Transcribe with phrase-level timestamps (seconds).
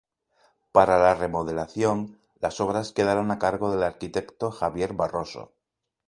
[0.71, 5.51] Para la remodelación, las obras quedaron a cargo del arquitecto Javier Barroso.